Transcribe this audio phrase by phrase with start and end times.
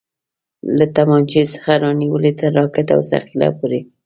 [0.77, 3.79] له تمانچې څخه رانيولې تر راکټ او ثقيله پورې.